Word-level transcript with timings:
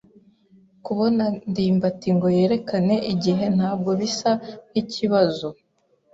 Kubona 0.85 1.23
ndimbati 1.49 2.07
ngo 2.15 2.27
yerekane 2.37 2.95
igihe 3.13 3.45
ntabwo 3.57 3.91
bisa 3.99 4.31
nkikibazo. 4.69 5.47